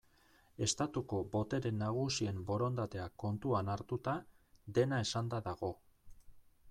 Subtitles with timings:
[0.67, 4.17] Estatuko botere nagusien borondatea kontuan hartuta,
[4.79, 5.71] dena esanda dago.